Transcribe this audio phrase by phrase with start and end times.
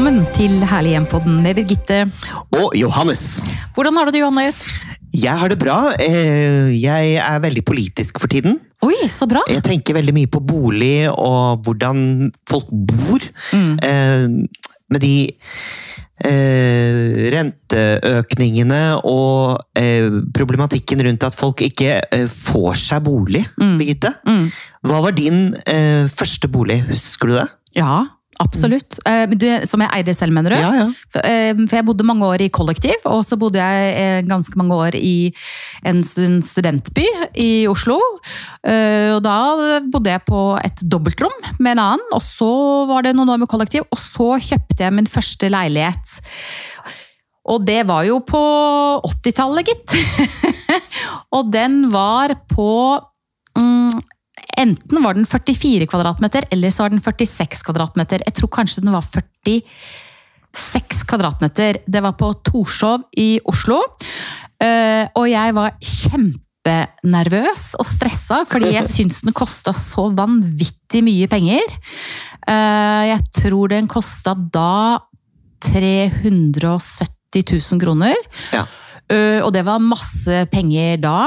[0.00, 1.96] Velkommen til Herlig hjem-podden med Birgitte.
[2.56, 3.42] Og Johannes.
[3.76, 4.60] Hvordan har du det, Johannes?
[5.12, 5.74] Jeg har det bra.
[6.00, 8.54] Eh, Jeg er veldig politisk for tiden.
[8.80, 9.42] Oi, så bra!
[9.52, 13.26] Jeg tenker veldig mye på bolig og hvordan folk bor.
[13.52, 13.74] Mm.
[13.84, 14.24] Eh,
[14.88, 15.12] Med de
[16.24, 19.60] eh, renteøkningene og
[20.32, 22.00] problematikken rundt at folk ikke
[22.32, 23.76] får seg bolig, Mm.
[23.76, 24.14] Birgitte.
[24.24, 24.48] Mm.
[24.80, 25.52] Hva var din
[26.08, 27.46] første bolig, husker du det?
[27.76, 28.06] Ja,
[28.42, 28.98] absolutt.
[29.06, 30.58] Eh, men Du, som jeg eide selv, mener du?
[30.58, 30.86] Ja, ja.
[31.12, 34.56] For, eh, For jeg bodde mange år i kollektiv, og så bodde jeg eh, ganske
[34.60, 35.32] mange år i
[35.86, 37.98] en studentby i Oslo.
[38.64, 39.36] Eh, Og da
[39.92, 42.50] bodde jeg på et dobbeltrom med en annen, og så
[42.90, 46.20] var det noen år med kollektiv, og så kjøpte jeg min første leilighet.
[47.50, 48.40] Og det var jo på
[49.08, 49.96] 80-tallet, gitt.
[51.36, 52.70] og den var på
[53.58, 54.00] mm,
[54.60, 58.20] Enten var den 44 kvadratmeter, eller så var den 46 kvadratmeter.
[58.26, 61.78] Jeg tror kanskje den var 46 kvadratmeter.
[61.86, 63.80] Det var på Torshov i Oslo.
[64.60, 71.26] Eh, Og jeg var kjempenervøs og stressa, fordi jeg syntes den kosta så vanvittig mye
[71.32, 71.64] penger.
[72.46, 74.98] Eh, Jeg tror den kosta da
[75.60, 78.16] 370 000 kroner.
[78.52, 78.66] Ja.
[79.10, 81.24] Uh, og det var masse penger da,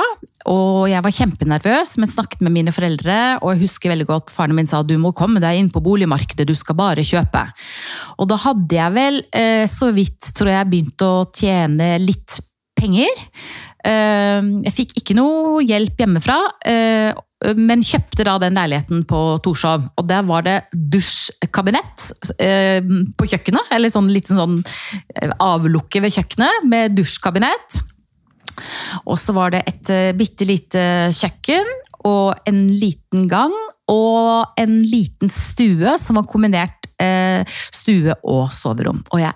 [0.47, 4.55] og jeg var kjempenervøs, men snakket med mine foreldre, og jeg husker veldig godt faren
[4.55, 7.43] min sa du må komme deg inn på boligmarkedet, du skal bare kjøpe.
[8.19, 12.39] Og da hadde jeg vel uh, så vidt, tror jeg, begynt å tjene litt
[12.83, 13.21] penger.
[13.83, 17.23] Uh, jeg fikk ikke noe hjelp hjemmefra, uh,
[17.59, 19.87] men kjøpte da den leiligheten på Torshov.
[19.99, 22.05] Og der var det dusjkabinett
[22.39, 22.79] eh,
[23.19, 24.61] på kjøkkenet, eller sånn liten sånn
[25.17, 27.81] eh, avlukke ved kjøkkenet med dusjkabinett.
[29.11, 30.85] Og så var det et bitte lite
[31.19, 31.67] kjøkken
[32.07, 33.53] og en liten gang
[33.91, 39.03] og en liten stue som var kombinert eh, stue og soverom.
[39.11, 39.35] Og jeg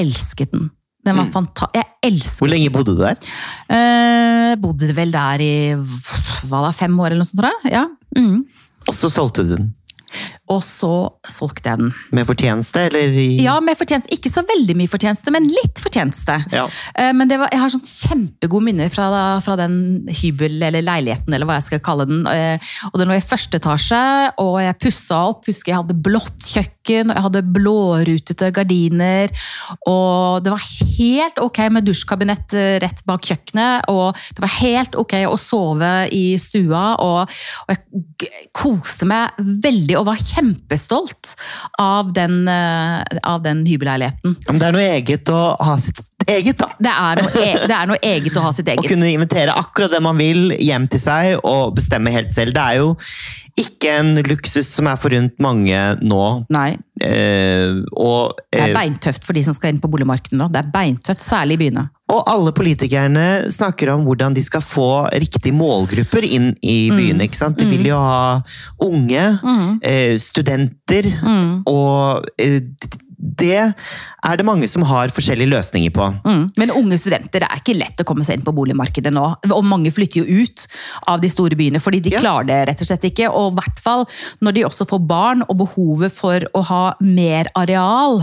[0.00, 0.70] elsket den.
[1.06, 1.32] Den var Mm.
[1.32, 3.16] fanta Jeg elsker Hvor lenge bodde du der?
[3.72, 7.72] Eh, bodde vel der i hva da, fem år eller noe sånt, tror jeg.
[7.72, 7.86] Ja.
[8.16, 8.44] Mm.
[8.88, 9.74] Og så solgte du den.
[10.50, 10.90] Og så
[11.30, 11.92] solgte jeg den.
[12.16, 13.12] Med fortjeneste, eller?
[13.38, 14.10] Ja, med fortjeneste.
[14.16, 16.40] Ikke så veldig mye fortjeneste, men litt fortjeneste.
[16.50, 16.64] Ja.
[16.98, 21.34] Eh, Men det var, jeg har sånn kjempegode minner fra, fra den hybel, eller leiligheten,
[21.36, 22.24] eller hva jeg skal kalle den.
[22.26, 22.58] Eh,
[22.90, 24.00] Og den var i første etasje,
[24.42, 25.46] og jeg pussa opp.
[25.46, 29.30] Husker jeg hadde blått kjøkken, og jeg hadde blårutete gardiner.
[29.86, 30.66] Og det var
[30.98, 35.92] helt ok med dusjkabinett eh, rett bak kjøkkenet, og det var helt ok å sove
[36.10, 37.30] i stua, og,
[37.68, 41.34] og jeg koste meg veldig, og var kjempestolt
[41.78, 44.36] av den, eh, av den hybelleiligheten.
[44.48, 46.70] Men det er noe eget å ha sitt eget, da.
[46.78, 48.84] Det er, noe, e det er noe eget å ha sitt eget.
[48.84, 52.54] Å kunne invitere akkurat det man vil hjem til seg og bestemme helt selv.
[52.56, 52.96] Det er jo
[53.60, 56.24] ikke en luksus som er forunt mange nå.
[56.52, 60.50] Nei, Eh, og, det er eh, beintøft for de som skal inn på boligmarkedet nå.
[60.52, 61.86] Det er beintøft, særlig i byene.
[62.10, 67.28] Og alle politikerne snakker om hvordan de skal få riktige målgrupper inn i byene.
[67.28, 67.58] ikke sant?
[67.60, 68.42] De vil jo ha
[68.82, 69.78] unge, Mm.
[69.82, 71.62] eh, studenter, Mm.
[71.66, 72.60] og eh,
[73.20, 76.06] det er det mange som har forskjellige løsninger på.
[76.24, 76.44] Mm.
[76.60, 79.26] Men unge studenter, det er ikke lett å komme seg inn på boligmarkedet nå.
[79.52, 80.64] Og mange flytter jo ut
[81.10, 82.20] av de store byene fordi de Ja.
[82.24, 83.28] klarer det rett og slett ikke.
[83.28, 84.06] Og i hvert fall
[84.40, 88.22] når de også får barn og behovet for å ha mer areal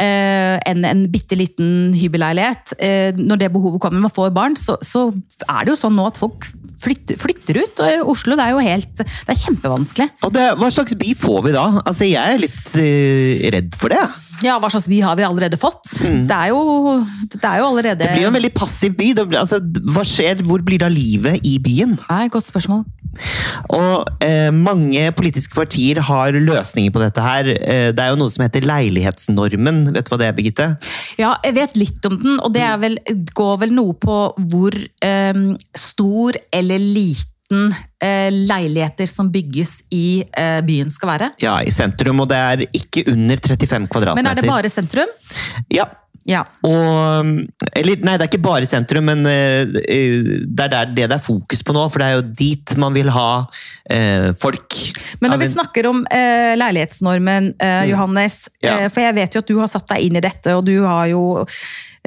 [0.00, 2.74] eh, enn en bitte liten hybelleilighet.
[2.78, 5.08] Eh, når det behovet kommer, man får barn, så, så
[5.48, 6.46] er det jo sånn nå at folk
[6.82, 7.82] flytter, flytter ut.
[7.84, 10.08] Og Oslo det er jo helt Det er kjempevanskelig.
[10.26, 11.66] Og det, hva slags by får vi da?
[11.84, 14.06] Altså, Jeg er litt uh, redd for det.
[14.44, 15.96] Ja, hva slags by har vi allerede fått?
[15.98, 17.00] Det, er jo,
[17.34, 18.04] det er jo allerede Mm.
[18.04, 19.08] Det blir jo en veldig passiv by.
[19.16, 19.58] Det altså,
[19.90, 20.44] hva skjer?
[20.46, 21.96] Hvor blir da livet i byen?
[22.06, 22.84] Nei, Godt spørsmål.
[23.74, 27.50] Og eh, mange politiske partier har løsninger på dette her.
[27.56, 29.84] Eh, det er jo noe som heter leilighetsnormen.
[29.94, 30.68] Vet du hva det er, Birgitte?
[31.20, 32.98] Ja, jeg vet litt om den, og det vel,
[33.36, 34.20] går vel noe på
[34.50, 35.44] hvor eh,
[35.76, 37.72] stor eller liten
[38.04, 41.30] eh, leiligheter som bygges i eh, byen skal være.
[41.42, 44.22] Ja, i sentrum, og det er ikke under 35 kvadratmeter.
[44.22, 45.16] Men er det bare sentrum?
[45.72, 45.88] Ja.
[46.28, 46.42] Ja.
[46.66, 47.28] Og
[47.72, 51.24] Eller, nei, det er ikke bare sentrum, men eh, det er der, det det er
[51.24, 51.86] fokus på nå.
[51.88, 53.30] For det er jo dit man vil ha
[53.90, 54.76] eh, folk.
[55.22, 58.76] Men når vi snakker om eh, leilighetsnormen, eh, Johannes, Ja.
[58.84, 60.76] eh, for jeg vet jo at du har satt deg inn i dette, og du
[60.84, 61.22] har jo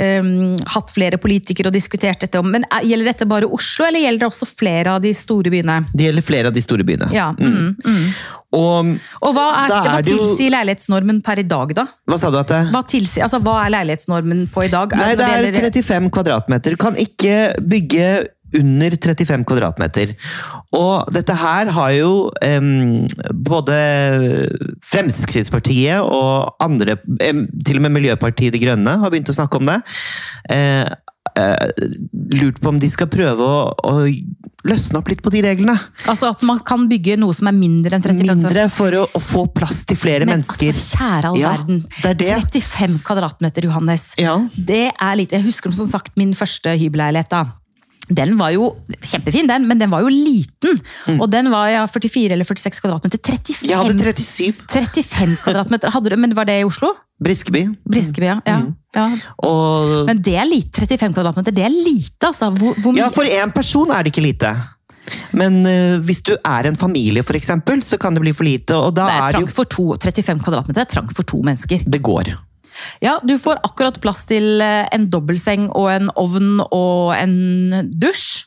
[0.02, 0.28] eh,
[0.74, 4.26] hatt flere politikere og diskutert dette om, men er, gjelder dette bare Oslo, eller gjelder
[4.26, 5.80] det også flere av de store byene?
[5.94, 7.12] Det gjelder flere av de store byene.
[7.16, 8.06] Ja, mm, mm.
[8.52, 8.90] Og
[9.24, 11.86] Og hva, er, hva er det jo- tilsier leilighetsnormen per i dag, da?
[12.10, 14.92] hva sa du at det Hva, tilsier, altså, hva er leilighetsnormen på i dag?
[15.00, 16.76] Nei, det er 35 kvadratmeter.
[16.82, 18.10] Kan ikke bygge
[18.58, 20.16] under 35 kvadratmeter.
[20.78, 23.06] Og dette her har jo um,
[23.48, 23.78] både
[24.86, 26.98] Fremskrittspartiet og andre,
[27.66, 29.80] til og med Miljøpartiet De Grønne, har begynt å snakke om det.
[30.52, 30.90] Uh,
[31.38, 31.68] uh,
[32.36, 33.96] lurt på om de skal prøve å, å
[34.68, 35.74] løsne opp litt på de reglene.
[36.12, 38.44] Altså At man kan bygge noe som er mindre enn 35 kvadratmeter?
[38.46, 40.70] Mindre for å, å få plass til flere Men mennesker.
[40.74, 41.82] altså, kjære all Ja, verden.
[42.04, 42.30] det det.
[42.52, 44.12] 35 kvadratmeter, Johannes.
[44.22, 44.36] Ja.
[44.54, 45.40] Det er lite.
[45.40, 47.32] Jeg husker som sagt min første hybelleilighet.
[47.34, 47.46] da.
[48.18, 50.80] Den var jo kjempefin, den, men den var jo liten.
[51.18, 53.22] Og den var ja, 44 eller 46 kvadratmeter.
[53.22, 53.70] 35, Mm.
[53.70, 54.66] Jeg hadde 37.
[54.72, 55.92] 35 kvadratmeter.
[55.94, 56.92] Hadde du, men var det i Oslo?
[57.22, 57.68] Briskeby.
[57.86, 58.38] Briskeby, ja.
[58.48, 58.60] ja.
[58.98, 59.06] ja.
[59.46, 60.82] Og Men det er lite.
[60.82, 62.50] 35 kvadratmeter, det er lite, altså.
[62.52, 64.54] Hvor, hvor Ja, for én person er det ikke lite.
[65.36, 68.76] Men uh, hvis du er en familie, for eksempel, så kan det bli for lite.
[68.78, 69.88] Og da det er er trangt jo for to.
[69.98, 71.84] 35 kvadratmeter er trangt for to mennesker.
[71.88, 72.34] Det går.
[73.04, 78.46] Ja, du får akkurat plass til eh, en dobbeltseng og en ovn og en dusj.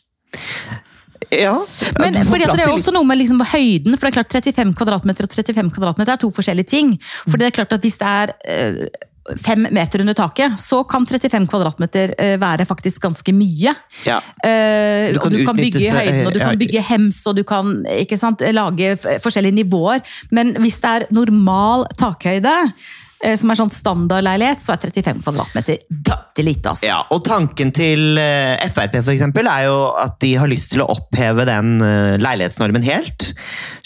[1.32, 1.56] Ja.
[1.98, 5.26] Men fordi det er også noe med liksom høyden, for det er klart 35 kvadratmeter
[5.26, 6.94] og 35 kvadratmeter er to forskjellige ting.
[7.26, 8.80] For det er klart at hvis det er eh,
[9.40, 13.72] fem meter under taket, så kan 35 kvadratmeter eh, være faktisk ganske mye.
[14.06, 14.20] Ja.
[14.20, 17.80] Du kan du kan bygge i høyden, og du kan bygge hems, og du kan
[18.20, 20.04] sant, lage forskjellige nivåer.
[20.30, 22.54] Men hvis det er normal takhøyde,
[23.40, 26.74] som er sånn standardleilighet, så er 35 kvadratmeter bitte lite.
[26.74, 26.88] Altså.
[26.88, 30.84] Ja, og tanken til eh, Frp for eksempel, er jo at de har lyst til
[30.84, 33.30] å oppheve den eh, leilighetsnormen helt.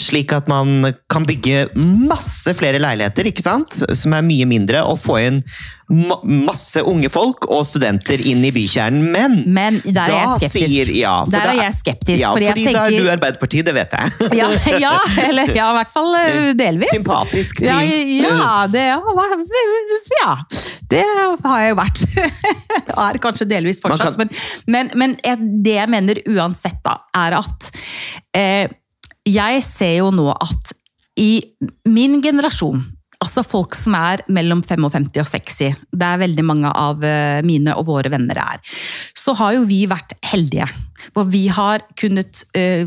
[0.01, 3.79] Slik at man kan bygge masse flere leiligheter, ikke sant?
[3.79, 5.43] som er mye mindre, og få inn
[5.89, 9.07] ma masse unge folk og studenter inn i bykjernen.
[9.15, 10.69] Men, Men der er jeg skeptisk.
[10.69, 13.65] sier ja, Der er da- jeg skeptisk, Ja, fordi fordi, jeg da er du Arbeiderpartiet,
[13.65, 14.37] det vet jeg.
[14.37, 14.49] Ja,
[14.85, 14.93] ja,
[15.25, 16.91] eller ja, i hvert fall eh, delvis.
[16.93, 18.85] Sympatisk til Ja, ja, det,
[20.21, 20.35] ja,
[20.91, 21.03] det
[21.45, 22.05] har jeg jo vært.
[22.97, 24.17] Og er kanskje delvis fortsatt.
[24.19, 24.29] kan-
[24.67, 25.17] Men, men, men
[25.65, 27.71] det jeg mener uansett, da, er at
[28.37, 28.69] eh,
[29.29, 30.73] jeg ser jo nå at
[31.19, 31.33] i
[31.91, 32.85] min generasjon
[33.25, 37.75] Altså folk som er mellom 55 og 60, det er veldig mange av eh, mine
[37.75, 38.63] og våre venner er.
[39.19, 40.69] Så har jo vi vært heldige.
[41.15, 42.87] Hvor vi har kunnet eh,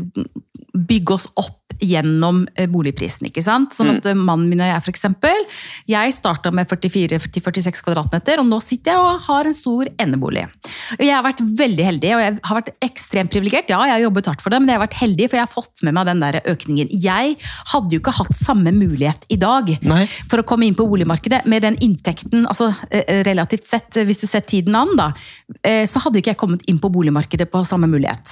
[0.72, 3.28] bygge oss opp gjennom eh, boligprisen.
[3.28, 3.74] ikke sant?
[3.76, 4.22] Sånn at mm.
[4.26, 5.44] mannen min og jeg, for eksempel,
[5.90, 10.44] jeg starta med 44-46 kvadratmeter, og nå sitter jeg og har en stor endebolig.
[10.98, 13.72] Jeg har vært veldig heldig, og jeg har vært ekstremt privilegert.
[13.72, 15.52] Ja, jeg har jobbet hardt for det, men jeg har vært heldig, for jeg har
[15.52, 16.92] fått med meg den der økningen.
[17.02, 17.36] Jeg
[17.72, 20.04] hadde jo ikke hatt samme mulighet i dag Nei.
[20.30, 24.26] for å komme inn på boligmarkedet med den inntekten, altså eh, relativt sett, hvis du
[24.28, 25.12] ser tiden an, da,
[25.88, 28.30] så hadde ikke jeg kommet inn på boligmarkedet på samme mulighet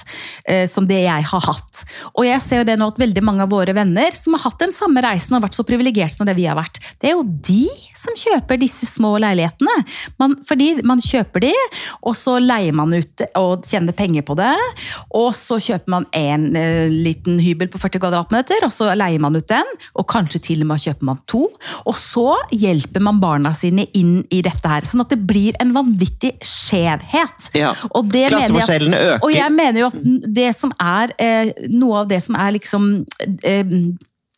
[0.69, 1.83] som det jeg har hatt.
[2.15, 4.59] Og jeg ser jo det nå at veldig mange av våre venner som har hatt
[4.61, 7.25] den samme reisen og vært så privilegerte som det vi har vært, det er jo
[7.25, 7.65] de
[7.97, 9.73] som kjøper disse små leilighetene.
[10.21, 11.53] Man, fordi man kjøper de,
[12.01, 14.53] og så leier man ut og tjener penger på det,
[15.17, 19.37] og så kjøper man en uh, liten hybel på 40 kvadratmeter, og så leier man
[19.37, 21.45] ut den, og kanskje til og med kjøper man to,
[21.85, 25.73] og så hjelper man barna sine inn i dette her, sånn at det blir en
[25.75, 27.51] vanvittig skjevhet.
[27.57, 27.73] Ja.
[27.91, 29.25] Klasseforskjellene øker.
[29.25, 30.05] Og jeg mener jo at
[30.41, 32.89] det som er eh, noe av det som er liksom
[33.43, 33.63] eh,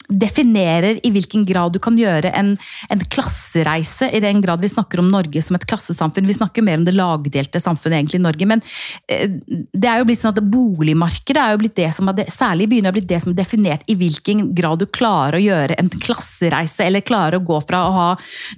[0.10, 2.54] definerer i hvilken grad du kan gjøre en,
[2.92, 6.28] en klassereise, i den grad vi snakker om Norge som et klassesamfunn.
[6.28, 8.64] Vi snakker mer om det lagdelte samfunnet egentlig i Norge, men
[9.08, 9.38] eh,
[9.74, 12.74] det er jo blitt sånn at boligmarkedet er jo blitt det som er, særlig i
[12.76, 15.92] byene, har blitt det som er definert i hvilken grad du klarer å gjøre en
[15.94, 18.10] klassereise, eller klarer å gå fra å ha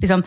[0.02, 0.26] liksom,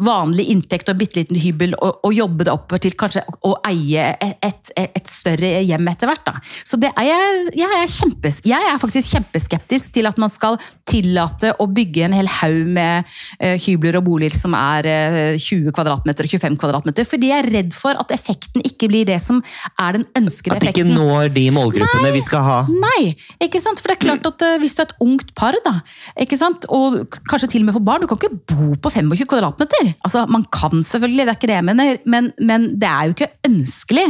[0.00, 4.10] vanlig inntekt og bitte liten hybel og, og jobbe det oppover til kanskje å eie
[4.18, 6.26] et, et, et større hjem etter hvert.
[6.26, 6.36] Da.
[6.66, 10.39] Så det er jeg, jeg, er kjempes, jeg er faktisk kjempeskeptisk til at man skal
[10.88, 15.74] tillate å bygge en hel haug med eh, hybler og boliger som er eh, 20
[15.76, 19.42] kvadratmeter og 25 kvadratmeter, fordi jeg er redd for at effekten ikke blir det som
[19.80, 22.58] er den ønskede At de ikke når de målgruppene vi skal ha.
[22.70, 23.80] Nei, ikke sant?
[23.80, 25.78] For det er klart at eh, hvis du er et ungt par, da,
[26.20, 26.66] ikke sant?
[26.70, 29.92] og kanskje til og med for barn, du kan ikke bo på 25 kvadratmeter.
[30.06, 33.16] Altså, Man kan selvfølgelig, det er ikke det jeg mener, men, men det er jo
[33.16, 34.06] ikke ønskelig.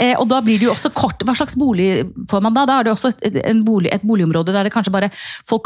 [0.00, 1.22] Eh, og da blir det jo også kort.
[1.26, 1.90] Hva slags bolig
[2.30, 2.66] får man da?
[2.68, 5.10] Da er det også et, en bolig, et boligområde der det kanskje bare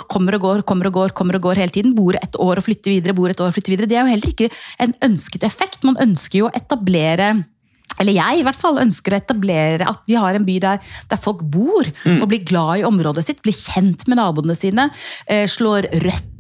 [0.04, 1.94] folk kommer og går, kommer og går, kommer og går hele tiden.
[1.94, 3.88] Bor et år og flytter videre, bor et år og flytter videre.
[3.88, 5.84] Det er jo heller ikke en ønsket effekt.
[5.84, 7.44] Man ønsker jo å etablere
[8.00, 11.20] eller jeg i hvert fall ønsker å etablere at vi har en by der, der
[11.20, 14.88] folk bor og blir glad i området sitt, blir kjent med naboene sine,
[15.28, 15.86] slår slår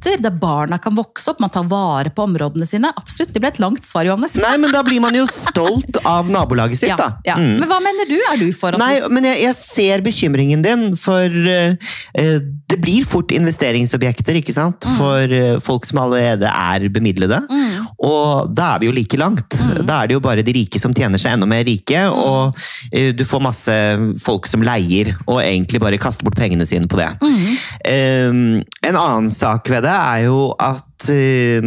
[0.04, 2.90] røtter, der barna kan vokse opp, man tar vare på områdene sine.
[2.96, 4.36] Absolutt, det ble et langt svar, Johannes.
[4.36, 7.10] Nei, men da blir man jo stolt av nabolaget sitt, Ja, da.
[7.24, 7.36] ja.
[7.36, 7.60] Mm.
[7.60, 8.16] Men hva mener du?
[8.32, 11.76] Er du for at Nei, men jeg, jeg ser bekymringen din, for eh,
[12.14, 14.86] det blir fort investeringsobjekter, ikke sant?
[14.98, 17.40] For uh, folk som allerede er bemidlede.
[18.04, 19.56] Og da er vi jo like langt.
[19.84, 23.10] Da er det jo bare de rike som tjener seg enda mer rike, og uh,
[23.14, 23.76] du får masse
[24.24, 27.10] folk som leier, og egentlig bare kaster bort pengene sine på det.
[27.84, 28.32] Eh,
[28.88, 31.62] en annen sak ved det er jo at eh,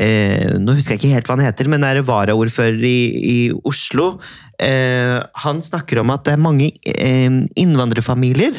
[0.00, 2.98] eh, Nå husker jeg ikke helt hva han heter, men det er varaordfører i,
[3.30, 4.14] i Oslo.
[4.60, 8.58] Eh, han snakker om at det er mange eh, innvandrerfamilier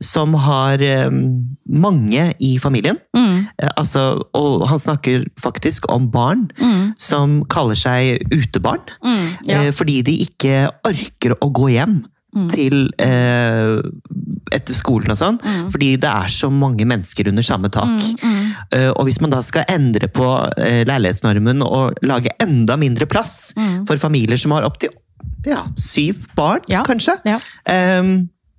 [0.00, 1.10] som har eh,
[1.68, 2.96] mange i familien.
[3.16, 3.46] Mm.
[3.60, 6.92] Eh, altså, og han snakker faktisk om barn Mm.
[7.00, 8.82] som kaller seg utebarn.
[9.04, 9.28] Mm.
[9.48, 9.60] Ja.
[9.72, 12.46] Fordi de ikke orker å gå hjem Mm.
[12.48, 13.82] til eh,
[14.56, 15.36] etter skolen og sånn.
[15.44, 15.66] Mm.
[15.74, 17.92] Fordi det er så mange mennesker under samme tak.
[18.22, 18.54] Mm.
[18.72, 20.24] Eh, og hvis man da skal endre på
[20.56, 23.84] eh, leilighetsnormen og lage enda mindre plass Mm.
[23.86, 24.90] for familier som har opptil
[25.44, 26.82] ja, syv barn, Ja.
[26.86, 27.38] kanskje, Ja.
[27.66, 28.02] eh,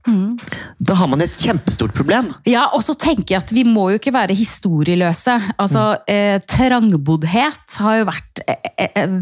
[0.03, 0.35] Mm.
[0.83, 2.33] da har man et kjempestort problem.
[2.49, 5.37] Ja, og så tenker jeg at vi må jo ikke være historieløse.
[5.61, 9.15] Altså, eh, Trangboddhet har jo vært eh, eh,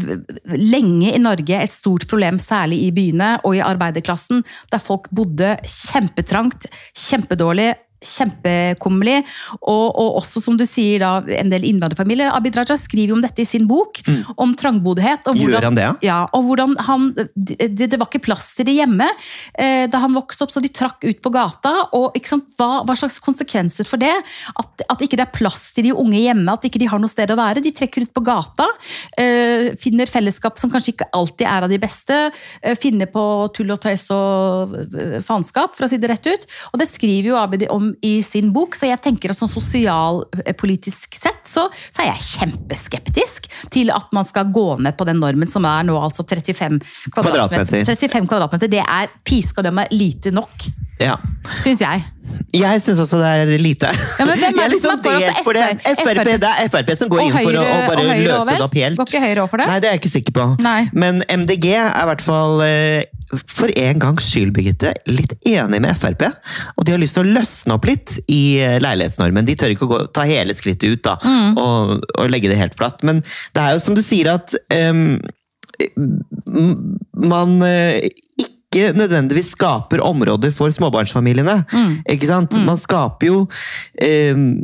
[0.58, 5.54] lenge i Norge et stort problem, særlig i byene og i arbeiderklassen, der folk bodde
[5.62, 6.66] kjempetrangt,
[6.98, 7.72] kjempedårlig.
[8.02, 9.20] Kjempekummerlig.
[9.60, 12.32] Og, og også, som du sier, da, en del innvandrerfamilier.
[12.34, 14.02] Abid Raja skriver jo om dette i sin bok,
[14.36, 15.28] om trangboddhet.
[15.30, 16.22] og Gjør han det, ja?
[16.36, 19.06] og hvordan han, det, det var ikke plass til det hjemme
[19.58, 21.72] eh, da han vokste opp, så de trakk ut på gata.
[21.96, 24.12] og sant, hva, hva slags konsekvenser for det?
[24.58, 27.10] At, at ikke det er plass til de unge hjemme, at ikke de har noe
[27.10, 27.64] sted å være.
[27.64, 28.68] De trekker ut på gata,
[29.20, 32.18] eh, finner fellesskap som kanskje ikke alltid er av de beste,
[32.62, 33.24] eh, finner på
[33.56, 36.46] tull og tøys og eh, faenskap, for å si det rett ut.
[36.72, 41.16] Og det skriver jo Abid om i sin bok, så jeg tenker at sånn sosialpolitisk
[41.18, 45.48] sett så, så er jeg kjempeskeptisk til at man skal gå med på den normen
[45.50, 46.80] som er nå altså 35
[47.12, 47.66] kvadratmeter.
[47.66, 47.84] Kvadratmeter.
[47.96, 50.68] 35 kvadratmeter, Det er piskadømme lite nok,
[51.02, 51.16] Ja.
[51.64, 52.04] syns jeg.
[52.54, 53.88] Jeg syns også det er lite.
[54.20, 55.96] Ja, men hvem er er litt som sånn er for delt det.
[55.98, 56.28] FrP?
[56.40, 58.52] Det er Frp som går inn for å, å bare løse over.
[58.52, 59.00] det opp helt.
[59.00, 59.66] Går ikke Høyre for det?
[59.72, 60.46] Nei, det er jeg ikke sikker på.
[60.64, 60.78] Nei.
[60.92, 63.02] Men MDG er i hvert fall eh,
[63.48, 66.24] for en gangs skyld, Birgitte, litt enig med Frp.
[66.76, 69.48] Og de har lyst til å løsne opp litt i eh, leilighetsnormen.
[69.48, 71.60] De tør ikke å gå, ta hele skrittet ut da, Mm.
[71.60, 73.02] og, og legge det helt flatt.
[73.06, 73.22] Men
[73.56, 74.54] det er jo som du sier at
[74.92, 75.16] um,
[77.22, 78.10] man eh,
[78.42, 81.62] ikke nødvendigvis skaper områder for småbarnsfamiliene.
[81.72, 81.96] Mm.
[82.14, 82.54] Ikke sant?
[82.66, 83.42] Man skaper jo
[84.00, 84.62] em,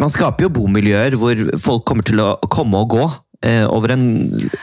[0.00, 3.14] man skaper jo bomiljøer hvor folk kommer til å komme og gå eh,
[3.70, 4.04] over en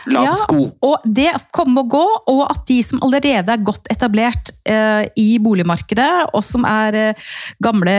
[0.10, 0.66] lav Ja, sko.
[0.84, 2.04] Og det komme og gå,
[2.34, 7.32] og at de som allerede er godt etablert eh, i boligmarkedet, og som er eh,
[7.64, 7.96] gamle,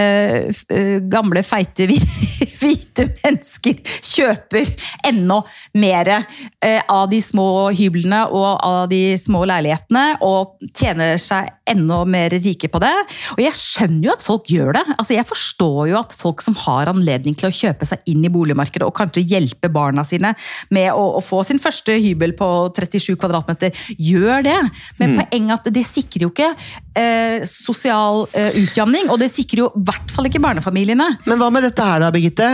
[0.74, 1.86] eh, gamle feite,
[2.60, 4.70] hvite mennesker, kjøper
[5.06, 5.40] enda
[5.80, 12.02] mer eh, av de små hyblene og av de små leilighetene, og tjener seg enda
[12.08, 12.94] mer rike på det.
[13.36, 14.84] Og jeg skjønner jo at folk gjør det.
[14.98, 18.32] Altså, jeg forstår jo at folk som har anledning til å kjøpe seg inn i
[18.32, 20.34] boligmarkedet, og kanskje hjelpe barna sine
[20.74, 24.58] med å, å få sin første hybel på 37 kvadratmeter, gjør det.
[25.00, 26.50] Men poenget er at det sikrer jo ikke
[26.98, 31.10] eh, sosial eh, utjamning, og det sikrer jo i hvert fall ikke barnefamiliene.
[31.28, 32.50] Men hva med dette her da, Birgitte?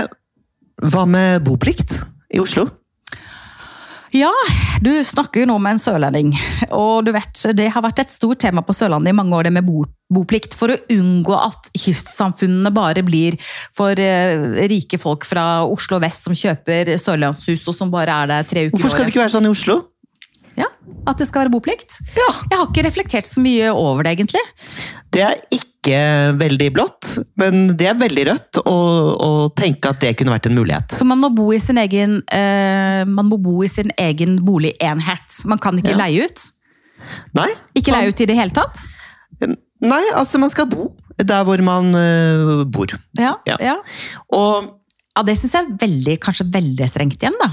[0.81, 1.99] Hva med boplikt
[2.33, 2.69] i Oslo?
[4.17, 4.31] Ja,
[4.83, 6.33] du snakker jo nå med en sørlending,
[6.75, 9.52] og du vet, det har vært et stort tema på Sørlandet i mange år, det
[9.55, 13.38] med bo, boplikt, for å unngå at kystsamfunnene bare blir
[13.76, 18.50] for eh, rike folk fra Oslo vest som kjøper sørlandshus, og som bare er der
[18.50, 18.81] tre uker i året.
[18.81, 19.79] Hvorfor skal det ikke være sånn i Oslo?
[20.59, 20.67] Ja,
[21.09, 22.00] At det skal være boplikt?
[22.19, 24.43] Ja, Jeg har ikke reflektert så mye over det, egentlig.
[25.14, 30.35] Det er ikke veldig blått, men det er veldig rødt å, tenke at det kunne
[30.35, 30.93] vært en mulighet.
[30.93, 35.45] Så man må bo i sin egen, eh, man må bo i sin egen boligenhet.
[35.47, 36.07] Man kan ikke Ja.
[36.07, 36.53] leie ut.
[37.35, 38.77] Nei, Ikke leie ut i det hele tatt.
[39.81, 42.87] Nei, altså man skal bo der hvor man uh, bor.
[43.17, 43.57] Ja, Ja.
[43.61, 43.77] ja.
[44.33, 44.77] Og
[45.17, 47.51] ja det syns jeg er veldig, kanskje veldig strengt igjen, da.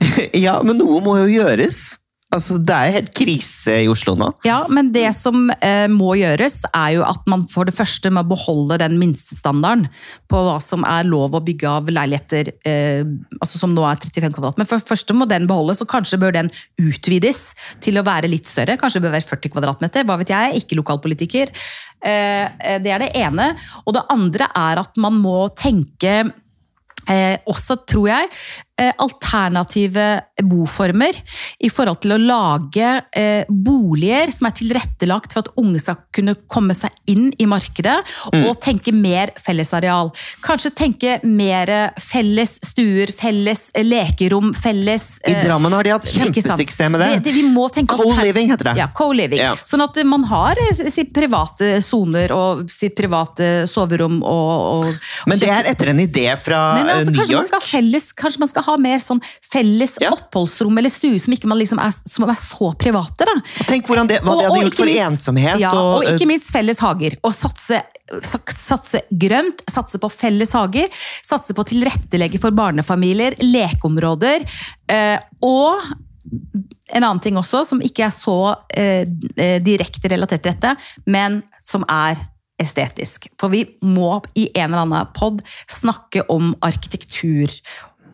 [0.46, 1.98] ja, men noe må jo gjøres.
[2.30, 4.28] Altså, det er helt krise i Oslo nå.
[4.46, 8.22] Ja, men det som eh, må gjøres, er jo at man for det første må
[8.30, 9.88] beholde den minstestandarden
[10.30, 13.02] på hva som er lov å bygge av leiligheter, eh,
[13.40, 14.60] altså som nå er 35 kvadrat.
[14.60, 17.48] Men for det første må den beholdes, og kanskje bør den utvides
[17.82, 18.78] til å være litt større.
[18.78, 21.50] Kanskje det bør være 40 kvadratmeter, hva vet jeg, ikke lokalpolitiker.
[21.98, 23.50] Eh, eh, det er det ene.
[23.82, 26.20] Og det andre er at man må tenke
[27.10, 28.26] Eh, også, tror jeg,
[28.98, 30.06] alternative
[30.42, 31.16] boformer
[31.60, 36.36] i forhold til å lage eh, boliger som er tilrettelagt for at unge skal kunne
[36.50, 37.98] komme seg inn i markedet,
[38.30, 40.10] og tenke mer fellesareal.
[40.44, 41.70] Kanskje tenke mer
[42.00, 47.10] felles stuer, felles eh, lekerom, felles I eh, Drammen har de hatt kjempesuksess med det.
[47.26, 48.76] det, vi må tenke Co-living heter det.
[48.80, 49.40] Ja, co-living.
[49.42, 49.54] Ja.
[49.66, 55.40] Sånn at man har eh, sitt private soner og sitt private soverom og, og Men
[55.40, 58.12] det er etter en idé fra Men altså, New York.
[58.20, 59.20] kanskje man skal ha mer sånn
[59.52, 60.10] felles Ja.
[60.14, 63.26] oppholdsrom eller stue som ikke man liksom er, som er så private.
[63.26, 63.34] da.
[63.66, 65.58] Tenk hvordan det, hva det hadde og gjort for minst- ensomhet.
[65.58, 67.16] Ja, og, og ikke minst felles hager.
[67.24, 67.82] Og satse,
[68.22, 70.88] satse grønt, satse på felles hager.
[71.22, 74.46] Satse på å tilrettelegge for barnefamilier, lekeområder.
[74.88, 75.80] Eh, og
[76.92, 78.36] en annen ting også, som ikke er så
[78.76, 80.74] eh, eh, direkte relatert til dette,
[81.06, 82.18] men som er
[82.60, 83.30] estetisk.
[83.40, 86.52] For vi må i en eller annen pod snakke om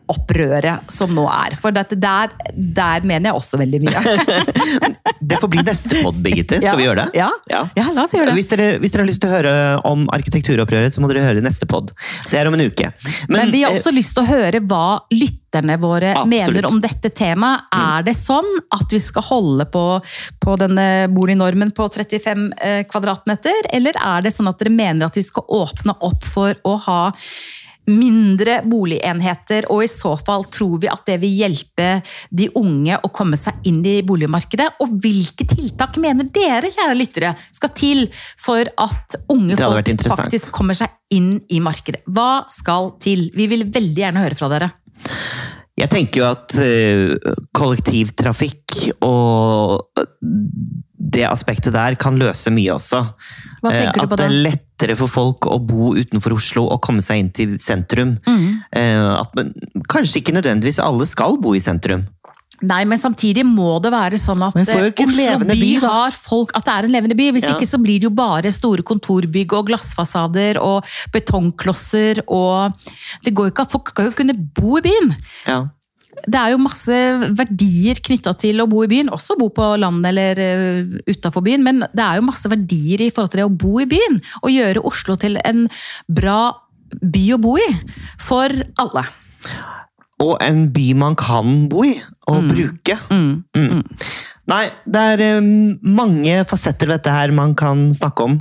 [0.07, 1.57] arkitekturopprøret som nå er.
[1.59, 4.03] For dette der, der mener jeg også veldig mye.
[5.21, 6.59] det får bli neste pod, Birgitte.
[6.61, 6.77] Skal Ja.
[6.77, 7.19] vi gjøre det?
[7.19, 7.31] Ja.
[7.51, 8.37] Ja, la oss gjøre det.
[8.39, 11.43] Hvis dere, hvis dere har lyst til å høre om arkitekturopprøret, så må dere høre
[11.45, 11.93] neste pod.
[12.31, 12.93] Det er om en uke.
[13.29, 16.31] Men, vi har eh, også lyst til å høre hva lytterne våre Absolutt.
[16.33, 17.67] mener om dette temaet.
[17.77, 19.85] Er det sånn at vi skal holde på,
[20.43, 25.17] på denne bolignormen på 35 eh, kvadratmeter, eller er det sånn at dere mener at
[25.19, 27.01] vi skal åpne opp for å ha
[27.91, 31.89] mindre boligenheter, og i så fall tror vi at det vil hjelpe
[32.35, 34.69] de unge å komme seg inn i boligmarkedet?
[34.85, 38.07] Og hvilke tiltak mener dere, kjære lyttere, skal til
[38.41, 42.03] for at unge folk faktisk kommer seg inn i markedet?
[42.07, 43.29] Hva skal til?
[43.37, 44.73] Vi vil veldig gjerne høre fra dere.
[45.77, 49.85] Jeg tenker jo at eh, kollektivtrafikk og
[51.07, 53.03] det aspektet der kan løse mye også.
[53.63, 54.41] Hva Eh, tenker du at på det er er
[54.77, 58.19] lettere for folk å bo utenfor Oslo og komme seg inn til sentrum.
[58.27, 58.61] Mm.
[58.77, 59.55] Eh, at man,
[59.89, 62.07] kanskje ikke nødvendigvis alle skal bo i sentrum.
[62.65, 66.55] Nei, men samtidig må det være sånn at Men eh, Oslo by by, har folk
[66.57, 67.27] At det er en levende by.
[67.37, 67.53] Hvis Ja.
[67.53, 72.73] ikke så blir det jo bare store kontorbygg og glassfasader og betongklosser og
[73.23, 75.13] Det går jo ikke at folk skal jo kunne bo i byen.
[75.47, 75.67] Ja.
[76.25, 76.99] Det er jo masse
[77.37, 81.65] verdier knytta til å bo i byen, også bo på landet eller uh, utafor byen,
[81.67, 84.21] men det er jo masse verdier i forhold til det å bo i byen.
[84.43, 85.67] Og gjøre Oslo til en
[86.09, 86.41] bra
[87.03, 87.69] by å bo i.
[88.23, 89.05] For alle.
[90.25, 91.99] Og en by man kan bo i
[92.33, 92.97] og bruke.
[93.13, 93.45] Mm.
[93.55, 93.83] Mm.
[94.51, 95.49] Nei, det er eh,
[95.83, 98.37] mange fasetter ved dette her man kan snakke om.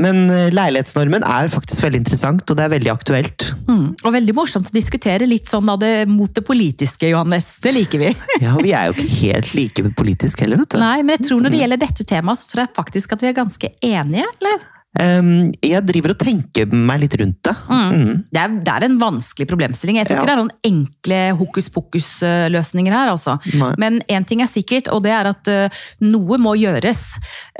[0.00, 3.48] Men eh, leilighetsnormen er faktisk veldig interessant, og det er veldig aktuelt.
[3.68, 3.88] Mm.
[4.02, 7.56] Og veldig morsomt å diskutere litt sånn av det mot det politiske, Johannes.
[7.62, 8.14] Det liker vi.
[8.46, 10.80] Ja, Vi er jo ikke helt like politisk heller, vet du.
[10.82, 13.30] Nei, men jeg tror når det gjelder dette temaet, så tror jeg faktisk at vi
[13.30, 14.64] er ganske enige, eller?
[15.02, 17.54] Ehm, jeg driver og tenker meg litt rundt det.
[17.68, 18.24] Mm.
[18.32, 19.98] Det er, det er en vanskelig problemstilling.
[20.00, 20.22] Jeg tror Ja.
[20.22, 23.36] ikke det er noen enkle hokus pokus-løsninger her, altså.
[23.78, 25.68] Men én ting er sikkert, og det er at eh,
[26.06, 27.04] noe må gjøres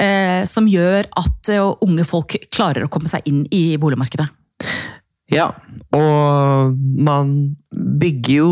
[0.01, 4.29] eh, som gjør at eh, unge folk klarer å komme seg inn i boligmarkedet.
[5.27, 5.49] Ja,
[5.91, 8.51] og man bygger jo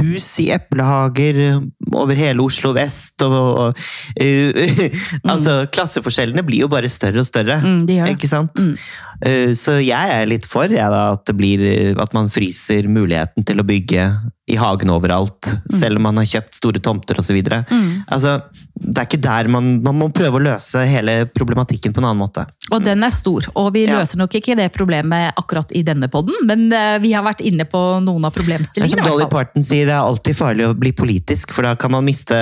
[0.00, 1.60] hus i eplehager
[2.00, 3.84] over hele Oslo vest, og, og
[4.20, 4.98] uh,
[5.32, 7.60] Altså, klasseforskjellene blir jo bare større og større.
[7.64, 8.16] Mm, de gjør det.
[8.18, 8.60] Ikke sant?
[8.60, 8.76] Mm.
[9.24, 11.64] Uh, så jeg er litt for jeg, da, at, det blir,
[12.00, 14.08] at man fryser muligheten til å bygge
[14.44, 17.38] i hagen overalt, selv om man har kjøpt store tomter osv.
[17.40, 18.04] Mm.
[18.12, 18.36] Altså,
[18.74, 22.20] det er ikke der man, man må prøve å løse hele problematikken på en annen
[22.20, 22.44] måte.
[22.68, 24.00] Og den er stor, og vi Ja.
[24.00, 27.64] løser nok ikke det problemet akkurat i denne podden, men eh, vi har vært inne
[27.64, 29.28] på noen av er som Dolly.
[29.32, 32.36] Parton sier, det er alltid farlig å bli politisk, for da kan man miste,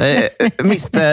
[0.00, 0.28] øh,
[0.70, 1.06] miste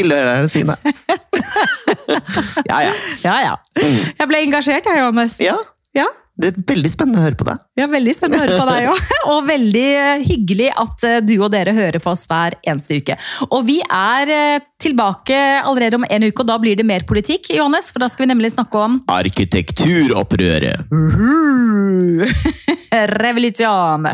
[0.00, 0.76] tilhørerne sine.
[2.70, 2.94] ja, ja.
[3.24, 3.54] Ja, ja.
[3.80, 5.38] Jeg ble engasjert, jeg, Johannes.
[5.42, 5.56] ja.
[5.96, 6.06] Ja.
[6.40, 7.56] Det er veldig spennende å høre på deg.
[7.78, 8.98] Ja, Veldig spennende å høre på deg òg.
[9.34, 13.14] Og veldig eh, hyggelig at eh, du og dere hører på oss hver eneste uke.
[13.50, 17.50] Og vi er eh, tilbake allerede om en uke, og da blir det mer politikk,
[17.52, 17.90] Johannes.
[17.92, 20.88] For da skal vi nemlig snakke om Arkitekturopprøret.
[23.20, 24.08] revolusjon.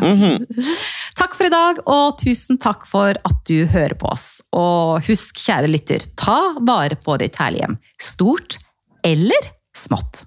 [1.16, 4.26] Takk for i dag, og tusen takk for at du hører på oss.
[4.56, 7.80] Og husk, kjære lytter, ta vare på ditt herlige hjem.
[8.02, 8.60] Stort
[9.06, 10.26] eller smått.